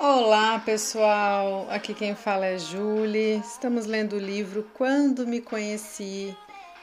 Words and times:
Olá 0.00 0.60
pessoal, 0.60 1.66
aqui 1.68 1.92
quem 1.92 2.14
fala 2.14 2.46
é 2.46 2.56
Julie. 2.56 3.42
Estamos 3.44 3.84
lendo 3.84 4.12
o 4.12 4.18
livro 4.20 4.62
Quando 4.72 5.26
Me 5.26 5.40
Conheci, 5.40 6.36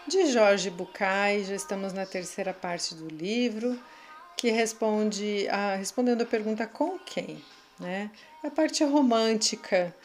de 0.05 0.25
Jorge 0.25 0.69
Bucay. 0.69 1.45
Já 1.45 1.55
estamos 1.55 1.93
na 1.93 2.05
terceira 2.05 2.53
parte 2.53 2.93
do 2.93 3.07
livro, 3.07 3.79
que 4.35 4.51
responde 4.51 5.47
a, 5.47 5.75
respondendo 5.75 6.23
a 6.23 6.25
pergunta 6.25 6.67
com 6.67 6.99
quem, 6.99 7.41
né? 7.79 8.11
A 8.43 8.51
parte 8.51 8.83
romântica. 8.83 9.95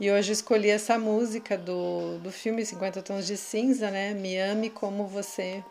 E 0.00 0.10
hoje 0.10 0.32
escolhi 0.32 0.68
essa 0.68 0.98
música 0.98 1.56
do, 1.56 2.18
do 2.18 2.32
filme 2.32 2.66
50 2.66 3.02
Tons 3.02 3.24
de 3.24 3.36
Cinza, 3.36 3.88
né? 3.88 4.14
Me 4.14 4.36
ame 4.36 4.68
como 4.68 5.06
você 5.06 5.62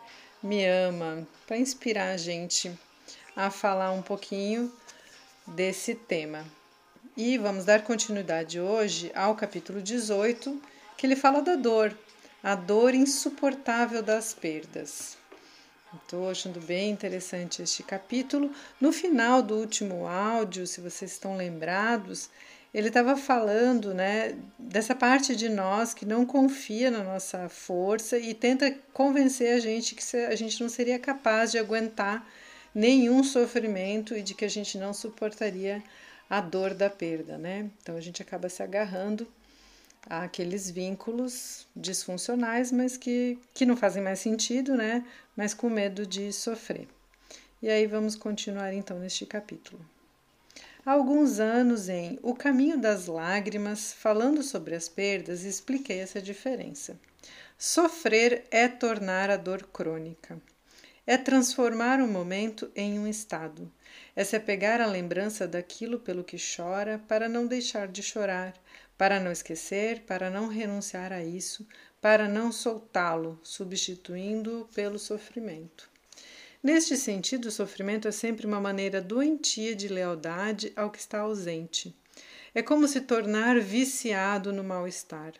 me 0.42 0.64
ama, 0.64 1.28
para 1.46 1.58
inspirar 1.58 2.12
a 2.12 2.16
gente 2.16 2.72
a 3.36 3.50
falar 3.50 3.90
um 3.90 4.00
pouquinho 4.00 4.72
desse 5.46 5.94
tema. 5.94 6.46
E 7.20 7.36
vamos 7.36 7.64
dar 7.64 7.82
continuidade 7.82 8.60
hoje 8.60 9.10
ao 9.12 9.34
capítulo 9.34 9.82
18, 9.82 10.62
que 10.96 11.04
ele 11.04 11.16
fala 11.16 11.42
da 11.42 11.56
dor, 11.56 11.92
a 12.40 12.54
dor 12.54 12.94
insuportável 12.94 14.00
das 14.04 14.32
perdas. 14.32 15.18
Estou 15.96 16.30
achando 16.30 16.60
bem 16.60 16.92
interessante 16.92 17.60
este 17.60 17.82
capítulo. 17.82 18.52
No 18.80 18.92
final 18.92 19.42
do 19.42 19.56
último 19.56 20.06
áudio, 20.06 20.64
se 20.64 20.80
vocês 20.80 21.10
estão 21.10 21.36
lembrados, 21.36 22.30
ele 22.72 22.86
estava 22.86 23.16
falando 23.16 23.92
né, 23.92 24.36
dessa 24.56 24.94
parte 24.94 25.34
de 25.34 25.48
nós 25.48 25.92
que 25.92 26.06
não 26.06 26.24
confia 26.24 26.88
na 26.88 27.02
nossa 27.02 27.48
força 27.48 28.16
e 28.16 28.32
tenta 28.32 28.72
convencer 28.92 29.56
a 29.56 29.58
gente 29.58 29.96
que 29.96 30.16
a 30.18 30.36
gente 30.36 30.62
não 30.62 30.68
seria 30.68 31.00
capaz 31.00 31.50
de 31.50 31.58
aguentar 31.58 32.24
nenhum 32.72 33.24
sofrimento 33.24 34.16
e 34.16 34.22
de 34.22 34.34
que 34.34 34.44
a 34.44 34.48
gente 34.48 34.78
não 34.78 34.94
suportaria 34.94 35.82
a 36.28 36.40
dor 36.40 36.74
da 36.74 36.90
perda, 36.90 37.38
né? 37.38 37.70
Então 37.82 37.96
a 37.96 38.00
gente 38.00 38.22
acaba 38.22 38.48
se 38.48 38.62
agarrando 38.62 39.26
àqueles 40.08 40.70
vínculos 40.70 41.66
disfuncionais, 41.74 42.70
mas 42.72 42.96
que, 42.96 43.38
que 43.54 43.66
não 43.66 43.76
fazem 43.76 44.02
mais 44.02 44.20
sentido, 44.20 44.74
né? 44.74 45.04
Mas 45.36 45.54
com 45.54 45.68
medo 45.68 46.06
de 46.06 46.32
sofrer. 46.32 46.88
E 47.62 47.68
aí 47.68 47.86
vamos 47.86 48.14
continuar 48.14 48.72
então 48.72 48.98
neste 48.98 49.26
capítulo. 49.26 49.84
Há 50.86 50.92
alguns 50.92 51.38
anos 51.38 51.88
em 51.88 52.18
O 52.22 52.34
Caminho 52.34 52.78
das 52.78 53.06
Lágrimas, 53.06 53.92
falando 53.92 54.42
sobre 54.42 54.74
as 54.74 54.88
perdas, 54.88 55.44
expliquei 55.44 55.98
essa 55.98 56.22
diferença. 56.22 56.98
Sofrer 57.58 58.44
é 58.50 58.68
tornar 58.68 59.28
a 59.28 59.36
dor 59.36 59.64
crônica. 59.72 60.40
É 61.06 61.18
transformar 61.18 62.00
o 62.00 62.06
momento 62.06 62.70
em 62.74 62.98
um 62.98 63.06
estado. 63.06 63.70
É 64.18 64.24
se 64.24 64.34
apegar 64.34 64.80
à 64.80 64.86
lembrança 64.86 65.46
daquilo 65.46 66.00
pelo 66.00 66.24
que 66.24 66.36
chora 66.36 67.00
para 67.06 67.28
não 67.28 67.46
deixar 67.46 67.86
de 67.86 68.02
chorar, 68.02 68.52
para 68.96 69.20
não 69.20 69.30
esquecer, 69.30 70.00
para 70.00 70.28
não 70.28 70.48
renunciar 70.48 71.12
a 71.12 71.22
isso, 71.22 71.64
para 72.00 72.26
não 72.26 72.50
soltá-lo, 72.50 73.38
substituindo-o 73.44 74.64
pelo 74.74 74.98
sofrimento. 74.98 75.88
Neste 76.60 76.96
sentido, 76.96 77.44
o 77.44 77.52
sofrimento 77.52 78.08
é 78.08 78.10
sempre 78.10 78.44
uma 78.44 78.60
maneira 78.60 79.00
doentia 79.00 79.72
de 79.76 79.86
lealdade 79.86 80.72
ao 80.74 80.90
que 80.90 80.98
está 80.98 81.20
ausente. 81.20 81.94
É 82.52 82.60
como 82.60 82.88
se 82.88 83.02
tornar 83.02 83.60
viciado 83.60 84.52
no 84.52 84.64
mal-estar. 84.64 85.34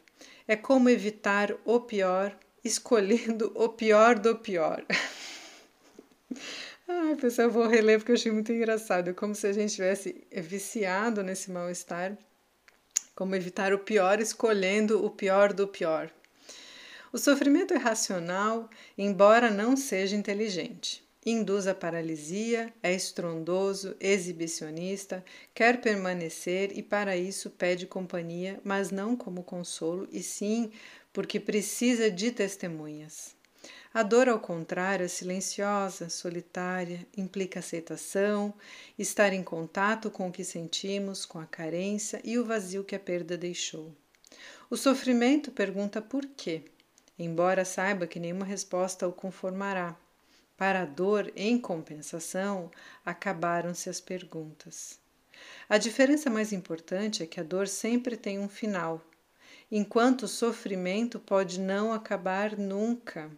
É 0.46 0.54
como 0.54 0.88
evitar 0.88 1.52
o 1.64 1.80
pior, 1.80 2.38
escolhendo 2.62 3.50
o 3.56 3.70
pior 3.70 4.16
do 4.16 4.36
pior. 4.36 4.84
Ai, 6.90 7.16
pessoal, 7.16 7.48
eu 7.48 7.52
vou 7.52 7.66
reler 7.66 7.98
porque 7.98 8.12
eu 8.12 8.16
achei 8.16 8.32
muito 8.32 8.50
engraçado. 8.50 9.12
Como 9.14 9.34
se 9.34 9.46
a 9.46 9.52
gente 9.52 9.74
tivesse 9.74 10.26
viciado 10.32 11.22
nesse 11.22 11.50
mal-estar. 11.50 12.16
Como 13.14 13.34
evitar 13.34 13.74
o 13.74 13.78
pior 13.78 14.20
escolhendo 14.20 15.04
o 15.04 15.10
pior 15.10 15.52
do 15.52 15.68
pior. 15.68 16.10
O 17.12 17.18
sofrimento 17.18 17.74
é 17.74 17.76
racional, 17.76 18.70
embora 18.96 19.50
não 19.50 19.76
seja 19.76 20.16
inteligente. 20.16 21.06
Induz 21.26 21.66
a 21.66 21.74
paralisia, 21.74 22.72
é 22.82 22.94
estrondoso, 22.94 23.94
exibicionista, 24.00 25.22
quer 25.54 25.82
permanecer 25.82 26.72
e 26.74 26.82
para 26.82 27.18
isso 27.18 27.50
pede 27.50 27.86
companhia, 27.86 28.58
mas 28.64 28.90
não 28.90 29.14
como 29.14 29.42
consolo, 29.42 30.08
e 30.10 30.22
sim 30.22 30.72
porque 31.12 31.38
precisa 31.38 32.10
de 32.10 32.30
testemunhas. 32.30 33.37
A 33.98 34.04
dor, 34.04 34.28
ao 34.28 34.38
contrário, 34.38 35.04
é 35.04 35.08
silenciosa, 35.08 36.08
solitária, 36.08 37.04
implica 37.16 37.58
aceitação, 37.58 38.54
estar 38.96 39.32
em 39.32 39.42
contato 39.42 40.08
com 40.08 40.28
o 40.28 40.32
que 40.32 40.44
sentimos, 40.44 41.26
com 41.26 41.40
a 41.40 41.46
carência 41.46 42.20
e 42.22 42.38
o 42.38 42.44
vazio 42.44 42.84
que 42.84 42.94
a 42.94 43.00
perda 43.00 43.36
deixou. 43.36 43.92
O 44.70 44.76
sofrimento 44.76 45.50
pergunta 45.50 46.00
por 46.00 46.24
quê, 46.24 46.62
embora 47.18 47.64
saiba 47.64 48.06
que 48.06 48.20
nenhuma 48.20 48.44
resposta 48.44 49.08
o 49.08 49.12
conformará. 49.12 49.96
Para 50.56 50.82
a 50.82 50.86
dor, 50.86 51.32
em 51.34 51.58
compensação, 51.60 52.70
acabaram-se 53.04 53.90
as 53.90 54.00
perguntas. 54.00 54.96
A 55.68 55.76
diferença 55.76 56.30
mais 56.30 56.52
importante 56.52 57.24
é 57.24 57.26
que 57.26 57.40
a 57.40 57.42
dor 57.42 57.66
sempre 57.66 58.16
tem 58.16 58.38
um 58.38 58.48
final, 58.48 59.04
enquanto 59.68 60.22
o 60.22 60.28
sofrimento 60.28 61.18
pode 61.18 61.58
não 61.58 61.92
acabar 61.92 62.56
nunca. 62.56 63.28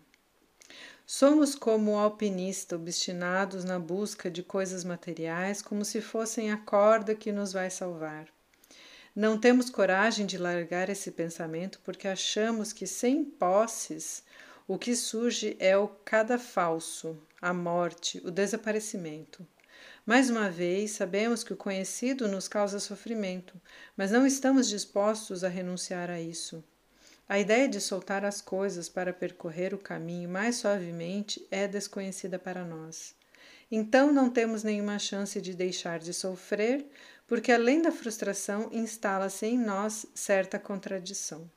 Somos 1.13 1.57
como 1.57 1.91
o 1.91 1.99
alpinista, 1.99 2.77
obstinados 2.77 3.65
na 3.65 3.81
busca 3.81 4.31
de 4.31 4.45
coisas 4.45 4.85
materiais, 4.85 5.61
como 5.61 5.85
se 5.85 6.01
fossem 6.01 6.53
a 6.53 6.57
corda 6.57 7.17
que 7.17 7.33
nos 7.33 7.53
vai 7.53 7.69
salvar. 7.69 8.29
Não 9.13 9.37
temos 9.37 9.69
coragem 9.69 10.25
de 10.25 10.39
largar 10.39 10.89
esse 10.89 11.11
pensamento 11.11 11.81
porque 11.83 12.07
achamos 12.07 12.73
que 12.73 12.87
sem 12.87 13.25
posses 13.25 14.23
o 14.69 14.79
que 14.79 14.95
surge 14.95 15.57
é 15.59 15.77
o 15.77 15.89
cadafalso, 15.89 17.21
a 17.43 17.53
morte, 17.53 18.23
o 18.25 18.31
desaparecimento. 18.31 19.45
Mais 20.07 20.31
uma 20.31 20.49
vez, 20.49 20.93
sabemos 20.93 21.43
que 21.43 21.53
o 21.53 21.57
conhecido 21.57 22.29
nos 22.29 22.47
causa 22.47 22.79
sofrimento, 22.79 23.61
mas 23.97 24.13
não 24.13 24.25
estamos 24.25 24.69
dispostos 24.69 25.43
a 25.43 25.49
renunciar 25.49 26.09
a 26.09 26.21
isso. 26.21 26.63
A 27.31 27.39
ideia 27.39 27.69
de 27.69 27.81
soltar 27.81 28.25
as 28.25 28.41
coisas 28.41 28.89
para 28.89 29.13
percorrer 29.13 29.73
o 29.73 29.79
caminho 29.79 30.29
mais 30.29 30.57
suavemente 30.57 31.47
é 31.49 31.69
desconhecida 31.69 32.41
para 32.41 32.65
nós. 32.65 33.15
Então 33.71 34.13
não 34.13 34.29
temos 34.29 34.65
nenhuma 34.65 34.99
chance 34.99 35.41
de 35.41 35.55
deixar 35.55 36.01
de 36.01 36.13
sofrer, 36.13 36.85
porque 37.29 37.53
além 37.53 37.81
da 37.81 37.93
frustração 37.93 38.69
instala-se 38.73 39.47
em 39.47 39.57
nós 39.57 40.07
certa 40.13 40.59
contradição. 40.59 41.49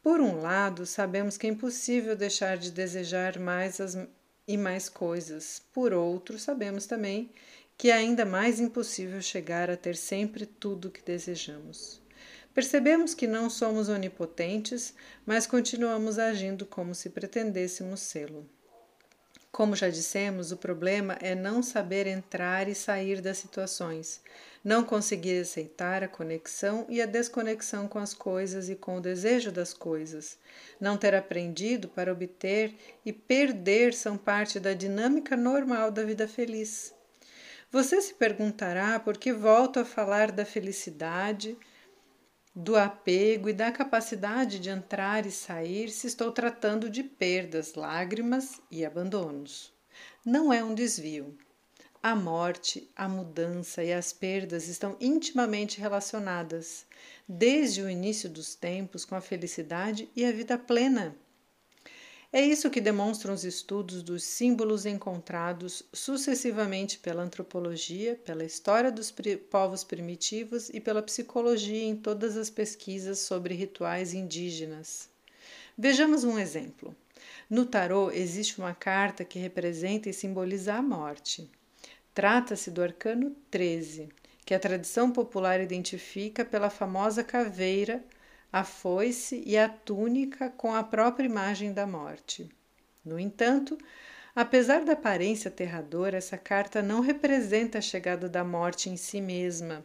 Por 0.00 0.20
um 0.20 0.40
lado, 0.40 0.86
sabemos 0.86 1.36
que 1.36 1.48
é 1.48 1.50
impossível 1.50 2.14
deixar 2.14 2.56
de 2.56 2.70
desejar 2.70 3.40
mais 3.40 3.80
as, 3.80 3.98
e 4.46 4.56
mais 4.56 4.88
coisas. 4.88 5.60
Por 5.72 5.92
outro, 5.92 6.38
sabemos 6.38 6.86
também 6.86 7.28
que 7.76 7.90
é 7.90 7.94
ainda 7.94 8.24
mais 8.24 8.60
impossível 8.60 9.20
chegar 9.20 9.68
a 9.68 9.76
ter 9.76 9.96
sempre 9.96 10.46
tudo 10.46 10.86
o 10.86 10.90
que 10.92 11.02
desejamos. 11.02 12.01
Percebemos 12.54 13.14
que 13.14 13.26
não 13.26 13.48
somos 13.48 13.88
onipotentes, 13.88 14.94
mas 15.24 15.46
continuamos 15.46 16.18
agindo 16.18 16.66
como 16.66 16.94
se 16.94 17.08
pretendêssemos 17.10 18.00
sê-lo. 18.00 18.46
Como 19.52 19.76
já 19.76 19.90
dissemos, 19.90 20.50
o 20.50 20.56
problema 20.56 21.18
é 21.20 21.34
não 21.34 21.62
saber 21.62 22.06
entrar 22.06 22.68
e 22.68 22.74
sair 22.74 23.20
das 23.20 23.36
situações, 23.36 24.22
não 24.64 24.82
conseguir 24.82 25.42
aceitar 25.42 26.02
a 26.02 26.08
conexão 26.08 26.86
e 26.88 27.02
a 27.02 27.06
desconexão 27.06 27.86
com 27.86 27.98
as 27.98 28.14
coisas 28.14 28.70
e 28.70 28.74
com 28.74 28.96
o 28.96 29.00
desejo 29.00 29.52
das 29.52 29.74
coisas. 29.74 30.38
Não 30.80 30.96
ter 30.96 31.14
aprendido 31.14 31.86
para 31.88 32.10
obter 32.10 32.74
e 33.04 33.12
perder 33.12 33.92
são 33.92 34.16
parte 34.16 34.58
da 34.58 34.72
dinâmica 34.72 35.36
normal 35.36 35.90
da 35.90 36.02
vida 36.02 36.26
feliz. 36.26 36.94
Você 37.70 38.00
se 38.00 38.14
perguntará 38.14 38.98
por 39.00 39.18
que 39.18 39.34
volto 39.34 39.80
a 39.80 39.84
falar 39.84 40.32
da 40.32 40.46
felicidade 40.46 41.58
do 42.54 42.76
apego 42.76 43.48
e 43.48 43.52
da 43.52 43.72
capacidade 43.72 44.58
de 44.58 44.68
entrar 44.68 45.24
e 45.24 45.30
sair 45.30 45.88
se 45.88 46.06
estou 46.06 46.30
tratando 46.30 46.90
de 46.90 47.02
perdas, 47.02 47.74
lágrimas 47.74 48.60
e 48.70 48.84
abandonos. 48.84 49.72
Não 50.24 50.52
é 50.52 50.62
um 50.62 50.74
desvio. 50.74 51.36
A 52.02 52.14
morte, 52.14 52.90
a 52.96 53.08
mudança 53.08 53.82
e 53.82 53.92
as 53.92 54.12
perdas 54.12 54.68
estão 54.68 54.96
intimamente 55.00 55.80
relacionadas, 55.80 56.84
desde 57.28 57.80
o 57.80 57.88
início 57.88 58.28
dos 58.28 58.54
tempos, 58.54 59.04
com 59.04 59.14
a 59.14 59.20
felicidade 59.20 60.10
e 60.14 60.24
a 60.24 60.32
vida 60.32 60.58
plena. 60.58 61.16
É 62.34 62.40
isso 62.40 62.70
que 62.70 62.80
demonstram 62.80 63.34
os 63.34 63.44
estudos 63.44 64.02
dos 64.02 64.24
símbolos 64.24 64.86
encontrados 64.86 65.82
sucessivamente 65.92 66.98
pela 66.98 67.22
antropologia, 67.22 68.18
pela 68.24 68.42
história 68.42 68.90
dos 68.90 69.12
povos 69.50 69.84
primitivos 69.84 70.70
e 70.70 70.80
pela 70.80 71.02
psicologia 71.02 71.84
em 71.84 71.94
todas 71.94 72.38
as 72.38 72.48
pesquisas 72.48 73.18
sobre 73.18 73.54
rituais 73.54 74.14
indígenas. 74.14 75.10
Vejamos 75.76 76.24
um 76.24 76.38
exemplo. 76.38 76.96
No 77.50 77.66
tarô 77.66 78.10
existe 78.10 78.58
uma 78.58 78.72
carta 78.72 79.26
que 79.26 79.38
representa 79.38 80.08
e 80.08 80.14
simboliza 80.14 80.72
a 80.72 80.80
morte. 80.80 81.50
Trata-se 82.14 82.70
do 82.70 82.82
arcano 82.82 83.36
13, 83.50 84.08
que 84.46 84.54
a 84.54 84.58
tradição 84.58 85.10
popular 85.10 85.60
identifica 85.60 86.46
pela 86.46 86.70
famosa 86.70 87.22
caveira, 87.22 88.02
a 88.52 88.64
foice 88.64 89.42
e 89.46 89.56
a 89.56 89.66
túnica 89.66 90.50
com 90.50 90.74
a 90.74 90.82
própria 90.82 91.24
imagem 91.24 91.72
da 91.72 91.86
morte. 91.86 92.50
No 93.02 93.18
entanto, 93.18 93.78
apesar 94.36 94.84
da 94.84 94.92
aparência 94.92 95.48
aterradora, 95.48 96.18
essa 96.18 96.36
carta 96.36 96.82
não 96.82 97.00
representa 97.00 97.78
a 97.78 97.80
chegada 97.80 98.28
da 98.28 98.44
morte 98.44 98.90
em 98.90 98.96
si 98.96 99.22
mesma. 99.22 99.82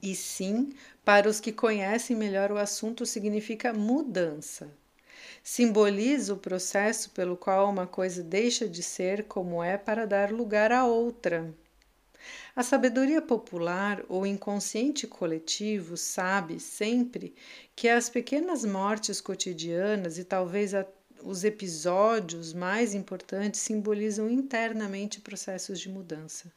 E 0.00 0.14
sim, 0.14 0.72
para 1.04 1.28
os 1.28 1.40
que 1.40 1.50
conhecem 1.50 2.14
melhor 2.14 2.52
o 2.52 2.58
assunto, 2.58 3.04
significa 3.04 3.72
mudança. 3.72 4.70
Simboliza 5.42 6.34
o 6.34 6.38
processo 6.38 7.10
pelo 7.10 7.36
qual 7.36 7.68
uma 7.68 7.86
coisa 7.86 8.22
deixa 8.22 8.68
de 8.68 8.82
ser 8.82 9.24
como 9.24 9.62
é 9.62 9.76
para 9.76 10.06
dar 10.06 10.30
lugar 10.30 10.70
a 10.70 10.84
outra. 10.84 11.52
A 12.54 12.62
sabedoria 12.62 13.20
popular 13.20 14.04
ou 14.08 14.26
inconsciente 14.26 15.06
coletivo 15.06 15.96
sabe 15.96 16.58
sempre 16.58 17.34
que 17.74 17.88
as 17.88 18.08
pequenas 18.08 18.64
mortes 18.64 19.20
cotidianas 19.20 20.18
e 20.18 20.24
talvez 20.24 20.72
os 21.22 21.44
episódios 21.44 22.52
mais 22.52 22.94
importantes 22.94 23.60
simbolizam 23.60 24.30
internamente 24.30 25.20
processos 25.20 25.80
de 25.80 25.88
mudança. 25.88 26.52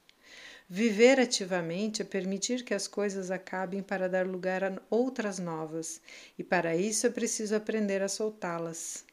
Viver 0.72 1.20
ativamente 1.20 2.04
é 2.04 2.06
permitir 2.06 2.64
que 2.64 2.76
as 2.76 2.88
coisas 2.88 3.32
acabem 3.32 3.82
para 3.82 4.08
dar 4.08 4.28
lugar 4.28 4.64
a 4.64 4.80
outras 4.88 5.40
novas, 5.40 6.00
e 6.38 6.44
para 6.44 6.76
isso 6.76 7.08
é 7.08 7.10
preciso 7.10 7.56
aprender 7.56 8.04
a 8.04 8.08
soltá-las. 8.08 9.04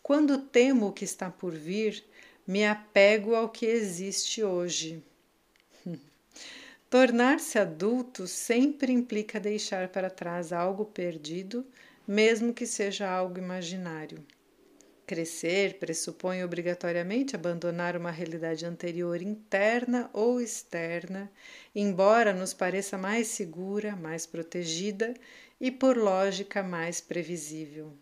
Quando 0.00 0.38
temo 0.38 0.86
o 0.86 0.92
que 0.92 1.04
está 1.04 1.28
por 1.28 1.52
vir, 1.52 2.04
me 2.46 2.64
apego 2.64 3.34
ao 3.34 3.48
que 3.48 3.66
existe 3.66 4.44
hoje. 4.44 5.02
Tornar-se 6.90 7.56
adulto 7.56 8.26
sempre 8.26 8.92
implica 8.92 9.38
deixar 9.38 9.90
para 9.90 10.10
trás 10.10 10.52
algo 10.52 10.84
perdido, 10.84 11.64
mesmo 12.04 12.52
que 12.52 12.66
seja 12.66 13.08
algo 13.08 13.38
imaginário. 13.38 14.26
Crescer 15.06 15.78
pressupõe 15.78 16.42
obrigatoriamente 16.42 17.36
abandonar 17.36 17.96
uma 17.96 18.10
realidade 18.10 18.66
anterior 18.66 19.22
interna 19.22 20.10
ou 20.12 20.40
externa, 20.40 21.30
embora 21.72 22.34
nos 22.34 22.52
pareça 22.52 22.98
mais 22.98 23.28
segura, 23.28 23.94
mais 23.94 24.26
protegida 24.26 25.14
e, 25.60 25.70
por 25.70 25.96
lógica, 25.96 26.60
mais 26.60 27.00
previsível. 27.00 27.92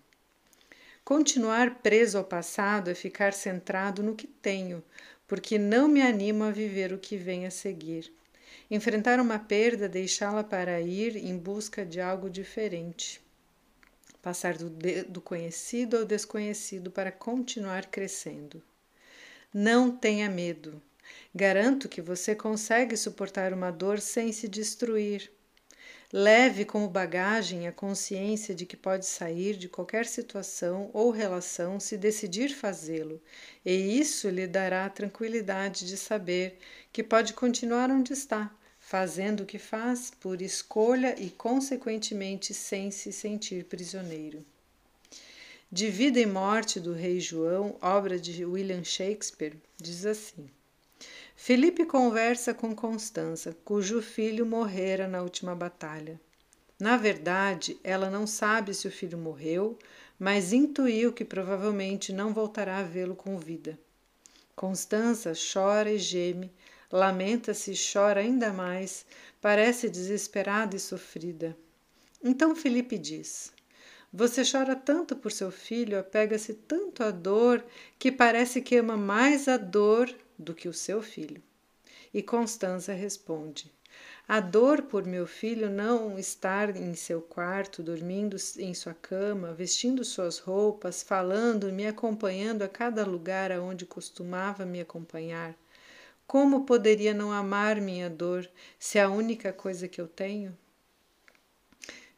Continuar 1.04 1.82
preso 1.82 2.16
ao 2.16 2.24
passado 2.24 2.88
é 2.88 2.94
ficar 2.94 3.34
centrado 3.34 4.02
no 4.02 4.16
que 4.16 4.26
tenho, 4.26 4.82
porque 5.26 5.58
não 5.58 5.88
me 5.88 6.00
animo 6.00 6.42
a 6.44 6.50
viver 6.50 6.90
o 6.90 6.98
que 6.98 7.18
vem 7.18 7.44
a 7.44 7.50
seguir. 7.50 8.16
Enfrentar 8.70 9.18
uma 9.18 9.38
perda, 9.38 9.88
deixá-la 9.88 10.44
para 10.44 10.78
ir 10.80 11.16
em 11.16 11.38
busca 11.38 11.86
de 11.86 12.02
algo 12.02 12.28
diferente. 12.28 13.18
Passar 14.20 14.58
do, 14.58 14.68
do 15.08 15.20
conhecido 15.22 15.96
ao 15.96 16.04
desconhecido 16.04 16.90
para 16.90 17.10
continuar 17.10 17.86
crescendo. 17.86 18.62
Não 19.54 19.90
tenha 19.90 20.28
medo. 20.28 20.82
Garanto 21.34 21.88
que 21.88 22.02
você 22.02 22.34
consegue 22.34 22.94
suportar 22.94 23.54
uma 23.54 23.70
dor 23.70 24.00
sem 24.00 24.32
se 24.32 24.46
destruir. 24.46 25.32
Leve 26.12 26.64
como 26.64 26.88
bagagem 26.88 27.68
a 27.68 27.72
consciência 27.72 28.54
de 28.54 28.64
que 28.64 28.76
pode 28.76 29.04
sair 29.04 29.56
de 29.56 29.68
qualquer 29.68 30.06
situação 30.06 30.88
ou 30.94 31.10
relação 31.10 31.78
se 31.78 31.98
decidir 31.98 32.48
fazê-lo, 32.48 33.20
e 33.62 34.00
isso 34.00 34.30
lhe 34.30 34.46
dará 34.46 34.86
a 34.86 34.90
tranquilidade 34.90 35.86
de 35.86 35.98
saber 35.98 36.58
que 36.90 37.02
pode 37.02 37.34
continuar 37.34 37.90
onde 37.90 38.14
está, 38.14 38.50
fazendo 38.88 39.40
o 39.42 39.46
que 39.46 39.58
faz 39.58 40.10
por 40.18 40.40
escolha 40.40 41.14
e, 41.20 41.28
consequentemente, 41.28 42.54
sem 42.54 42.90
se 42.90 43.12
sentir 43.12 43.66
prisioneiro. 43.66 44.42
De 45.70 45.90
Vida 45.90 46.18
e 46.18 46.24
Morte 46.24 46.80
do 46.80 46.94
Rei 46.94 47.20
João, 47.20 47.76
obra 47.82 48.18
de 48.18 48.46
William 48.46 48.82
Shakespeare, 48.82 49.58
diz 49.76 50.06
assim: 50.06 50.48
Felipe 51.36 51.84
conversa 51.84 52.54
com 52.54 52.74
Constança, 52.74 53.54
cujo 53.62 54.00
filho 54.00 54.46
morrera 54.46 55.06
na 55.06 55.20
última 55.20 55.54
batalha. 55.54 56.18
Na 56.80 56.96
verdade, 56.96 57.76
ela 57.84 58.08
não 58.08 58.26
sabe 58.26 58.72
se 58.72 58.88
o 58.88 58.90
filho 58.90 59.18
morreu, 59.18 59.78
mas 60.18 60.54
intuiu 60.54 61.12
que 61.12 61.26
provavelmente 61.26 62.10
não 62.10 62.32
voltará 62.32 62.78
a 62.78 62.84
vê-lo 62.84 63.14
com 63.14 63.36
vida. 63.36 63.78
Constança 64.56 65.34
chora 65.34 65.92
e 65.92 65.98
geme, 65.98 66.50
Lamenta-se 66.90 67.72
e 67.72 67.76
chora 67.76 68.20
ainda 68.20 68.50
mais, 68.50 69.04
parece 69.42 69.90
desesperada 69.90 70.74
e 70.74 70.80
sofrida. 70.80 71.54
Então 72.24 72.56
Felipe 72.56 72.96
diz: 72.96 73.52
Você 74.10 74.42
chora 74.42 74.74
tanto 74.74 75.14
por 75.14 75.30
seu 75.30 75.50
filho, 75.50 75.98
apega-se 75.98 76.54
tanto 76.54 77.02
à 77.02 77.10
dor, 77.10 77.62
que 77.98 78.10
parece 78.10 78.62
que 78.62 78.76
ama 78.76 78.96
mais 78.96 79.48
a 79.48 79.58
dor 79.58 80.10
do 80.38 80.54
que 80.54 80.66
o 80.66 80.72
seu 80.72 81.02
filho. 81.02 81.42
E 82.12 82.22
Constança 82.22 82.94
responde: 82.94 83.70
A 84.26 84.40
dor 84.40 84.80
por 84.80 85.04
meu 85.04 85.26
filho 85.26 85.68
não 85.68 86.18
estar 86.18 86.74
em 86.74 86.94
seu 86.94 87.20
quarto, 87.20 87.82
dormindo 87.82 88.38
em 88.56 88.72
sua 88.72 88.94
cama, 88.94 89.52
vestindo 89.52 90.02
suas 90.06 90.38
roupas, 90.38 91.02
falando, 91.02 91.70
me 91.70 91.86
acompanhando 91.86 92.62
a 92.62 92.68
cada 92.68 93.04
lugar 93.04 93.52
aonde 93.52 93.84
costumava 93.84 94.64
me 94.64 94.80
acompanhar 94.80 95.54
como 96.28 96.66
poderia 96.66 97.14
não 97.14 97.32
amar 97.32 97.80
minha 97.80 98.10
dor 98.10 98.46
se 98.78 98.98
é 98.98 99.02
a 99.02 99.08
única 99.08 99.50
coisa 99.50 99.88
que 99.88 99.98
eu 99.98 100.06
tenho? 100.06 100.54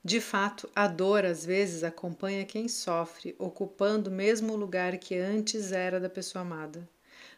De 0.02 0.20
fato, 0.20 0.68
a 0.74 0.88
dor 0.88 1.24
às 1.24 1.46
vezes 1.46 1.84
acompanha 1.84 2.44
quem 2.44 2.66
sofre, 2.66 3.36
ocupando 3.38 4.10
o 4.10 4.12
mesmo 4.12 4.56
lugar 4.56 4.98
que 4.98 5.14
antes 5.16 5.70
era 5.70 6.00
da 6.00 6.10
pessoa 6.10 6.42
amada. 6.42 6.88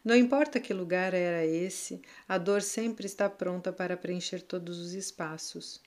Não 0.03 0.15
importa 0.15 0.59
que 0.59 0.73
lugar 0.73 1.13
era 1.13 1.45
esse, 1.45 2.01
a 2.27 2.39
dor 2.39 2.63
sempre 2.63 3.05
está 3.05 3.29
pronta 3.29 3.71
para 3.71 3.95
preencher 3.95 4.41
todos 4.41 4.79
os 4.79 4.93
espaços. 4.93 5.79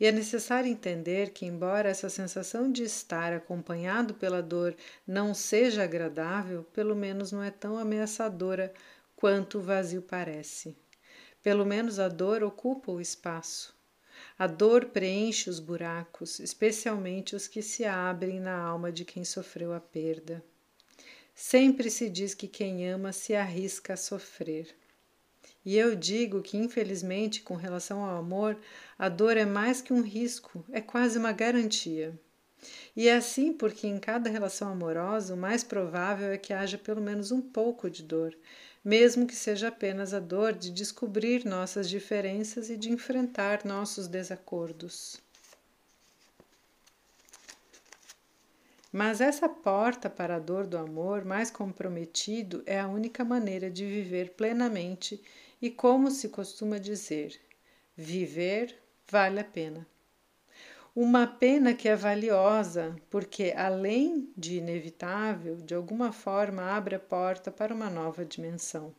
E 0.00 0.06
é 0.06 0.10
necessário 0.10 0.68
entender 0.68 1.30
que, 1.30 1.46
embora 1.46 1.88
essa 1.88 2.10
sensação 2.10 2.72
de 2.72 2.82
estar 2.82 3.32
acompanhado 3.32 4.14
pela 4.14 4.42
dor 4.42 4.74
não 5.06 5.32
seja 5.34 5.84
agradável, 5.84 6.64
pelo 6.72 6.96
menos 6.96 7.30
não 7.30 7.44
é 7.44 7.52
tão 7.52 7.78
ameaçadora 7.78 8.74
quanto 9.22 9.58
o 9.58 9.62
vazio 9.62 10.02
parece. 10.02 10.76
Pelo 11.44 11.64
menos 11.64 12.00
a 12.00 12.08
dor 12.08 12.42
ocupa 12.42 12.90
o 12.90 13.00
espaço. 13.00 13.72
A 14.36 14.48
dor 14.48 14.86
preenche 14.86 15.48
os 15.48 15.60
buracos, 15.60 16.40
especialmente 16.40 17.36
os 17.36 17.46
que 17.46 17.62
se 17.62 17.84
abrem 17.84 18.40
na 18.40 18.58
alma 18.60 18.90
de 18.90 19.04
quem 19.04 19.24
sofreu 19.24 19.72
a 19.72 19.78
perda. 19.78 20.44
Sempre 21.36 21.88
se 21.88 22.10
diz 22.10 22.34
que 22.34 22.48
quem 22.48 22.90
ama 22.90 23.12
se 23.12 23.32
arrisca 23.36 23.92
a 23.92 23.96
sofrer. 23.96 24.74
E 25.64 25.78
eu 25.78 25.94
digo 25.94 26.42
que, 26.42 26.56
infelizmente, 26.56 27.42
com 27.42 27.54
relação 27.54 28.04
ao 28.04 28.16
amor, 28.16 28.58
a 28.98 29.08
dor 29.08 29.36
é 29.36 29.46
mais 29.46 29.80
que 29.80 29.92
um 29.92 30.02
risco, 30.02 30.64
é 30.72 30.80
quase 30.80 31.16
uma 31.16 31.30
garantia. 31.30 32.12
E 32.96 33.08
é 33.08 33.16
assim 33.16 33.52
porque 33.52 33.86
em 33.86 33.98
cada 33.98 34.30
relação 34.30 34.68
amorosa 34.70 35.34
o 35.34 35.36
mais 35.36 35.64
provável 35.64 36.30
é 36.30 36.38
que 36.38 36.52
haja 36.52 36.78
pelo 36.78 37.00
menos 37.00 37.32
um 37.32 37.40
pouco 37.40 37.90
de 37.90 38.02
dor, 38.02 38.36
mesmo 38.84 39.26
que 39.26 39.34
seja 39.34 39.68
apenas 39.68 40.12
a 40.12 40.20
dor 40.20 40.52
de 40.52 40.70
descobrir 40.70 41.44
nossas 41.44 41.88
diferenças 41.88 42.70
e 42.70 42.76
de 42.76 42.90
enfrentar 42.90 43.64
nossos 43.64 44.06
desacordos. 44.06 45.20
Mas 48.92 49.22
essa 49.22 49.48
porta 49.48 50.10
para 50.10 50.36
a 50.36 50.38
dor 50.38 50.66
do 50.66 50.76
amor 50.76 51.24
mais 51.24 51.50
comprometido 51.50 52.62
é 52.66 52.78
a 52.78 52.86
única 52.86 53.24
maneira 53.24 53.70
de 53.70 53.86
viver 53.86 54.32
plenamente 54.32 55.22
e, 55.62 55.70
como 55.70 56.10
se 56.10 56.28
costuma 56.28 56.76
dizer, 56.78 57.40
viver 57.96 58.76
vale 59.08 59.40
a 59.40 59.44
pena. 59.44 59.86
Uma 60.94 61.26
pena 61.26 61.72
que 61.72 61.88
é 61.88 61.96
valiosa, 61.96 62.94
porque, 63.08 63.54
além 63.56 64.30
de 64.36 64.58
inevitável, 64.58 65.56
de 65.56 65.74
alguma 65.74 66.12
forma 66.12 66.64
abre 66.64 66.94
a 66.94 67.00
porta 67.00 67.50
para 67.50 67.74
uma 67.74 67.88
nova 67.88 68.26
dimensão. 68.26 68.94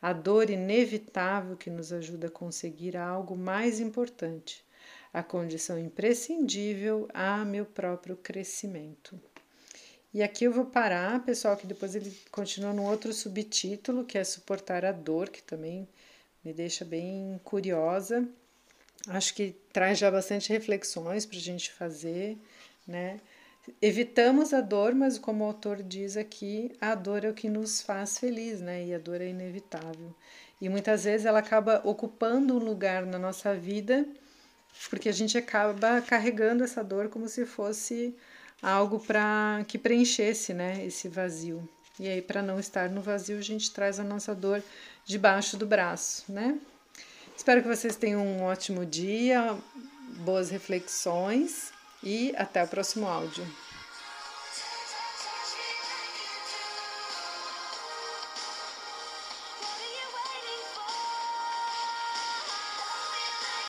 A 0.00 0.12
dor 0.12 0.48
inevitável 0.48 1.56
que 1.56 1.70
nos 1.70 1.92
ajuda 1.92 2.28
a 2.28 2.30
conseguir 2.30 2.96
algo 2.96 3.36
mais 3.36 3.80
importante, 3.80 4.64
a 5.12 5.20
condição 5.20 5.76
imprescindível 5.76 7.08
a 7.12 7.44
meu 7.44 7.66
próprio 7.66 8.16
crescimento. 8.16 9.20
E 10.14 10.22
aqui 10.22 10.44
eu 10.44 10.52
vou 10.52 10.66
parar, 10.66 11.24
pessoal, 11.24 11.56
que 11.56 11.66
depois 11.66 11.96
ele 11.96 12.16
continua 12.30 12.72
num 12.72 12.86
outro 12.86 13.12
subtítulo, 13.12 14.04
que 14.04 14.18
é 14.18 14.22
suportar 14.22 14.84
a 14.84 14.92
dor, 14.92 15.30
que 15.30 15.42
também 15.42 15.88
me 16.44 16.52
deixa 16.52 16.84
bem 16.84 17.40
curiosa 17.42 18.24
acho 19.06 19.34
que 19.34 19.54
traz 19.72 19.98
já 19.98 20.10
bastante 20.10 20.50
reflexões 20.50 21.24
para 21.24 21.38
a 21.38 21.40
gente 21.40 21.70
fazer, 21.72 22.36
né? 22.86 23.20
evitamos 23.82 24.52
a 24.52 24.60
dor, 24.60 24.94
mas 24.94 25.18
como 25.18 25.44
o 25.44 25.46
autor 25.46 25.82
diz 25.82 26.16
aqui, 26.16 26.72
a 26.80 26.94
dor 26.94 27.24
é 27.24 27.30
o 27.30 27.34
que 27.34 27.48
nos 27.48 27.82
faz 27.82 28.18
feliz, 28.18 28.60
né? 28.60 28.84
E 28.86 28.94
a 28.94 28.98
dor 28.98 29.20
é 29.20 29.28
inevitável. 29.28 30.14
E 30.60 30.68
muitas 30.68 31.04
vezes 31.04 31.26
ela 31.26 31.38
acaba 31.38 31.80
ocupando 31.84 32.54
um 32.54 32.58
lugar 32.58 33.06
na 33.06 33.18
nossa 33.18 33.54
vida, 33.54 34.06
porque 34.90 35.08
a 35.08 35.12
gente 35.12 35.36
acaba 35.36 36.00
carregando 36.02 36.64
essa 36.64 36.82
dor 36.82 37.08
como 37.08 37.28
se 37.28 37.44
fosse 37.46 38.14
algo 38.62 38.98
para 38.98 39.64
que 39.68 39.78
preenchesse, 39.78 40.52
né, 40.52 40.84
esse 40.84 41.08
vazio. 41.08 41.68
E 42.00 42.08
aí 42.08 42.22
para 42.22 42.42
não 42.42 42.58
estar 42.58 42.88
no 42.88 43.00
vazio, 43.00 43.38
a 43.38 43.42
gente 43.42 43.70
traz 43.70 44.00
a 44.00 44.04
nossa 44.04 44.34
dor 44.34 44.62
debaixo 45.04 45.56
do 45.56 45.66
braço, 45.66 46.24
né? 46.28 46.58
Espero 47.38 47.62
que 47.62 47.68
vocês 47.68 47.94
tenham 47.94 48.26
um 48.26 48.42
ótimo 48.42 48.84
dia, 48.84 49.56
boas 50.24 50.50
reflexões 50.50 51.72
e 52.02 52.34
até 52.36 52.64
o 52.64 52.66
próximo 52.66 53.06
áudio. 53.06 53.46